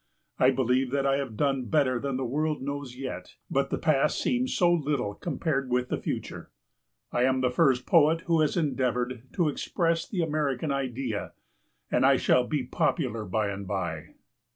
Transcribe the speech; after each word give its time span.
I 0.39 0.49
believe 0.49 0.89
that 0.89 1.05
I 1.05 1.17
have 1.17 1.37
done 1.37 1.65
better 1.65 1.99
than 1.99 2.17
the 2.17 2.25
world 2.25 2.59
knows 2.59 2.95
yet; 2.97 3.35
but 3.51 3.69
the 3.69 3.77
past 3.77 4.19
seems 4.19 4.51
so 4.51 4.73
little 4.73 5.13
compared 5.13 5.69
with 5.69 5.89
the 5.89 5.99
future.... 5.99 6.49
I 7.11 7.21
am 7.25 7.41
the 7.41 7.51
first 7.51 7.85
poet 7.85 8.21
who 8.21 8.41
has 8.41 8.57
endeavored 8.57 9.27
to 9.33 9.47
express 9.47 10.07
the 10.09 10.23
American 10.23 10.71
Idea, 10.71 11.33
and 11.91 12.03
I 12.03 12.17
shall 12.17 12.47
be 12.47 12.63
popular 12.63 13.25
by 13.25 13.49
and 13.49 13.67
by." 13.67 14.15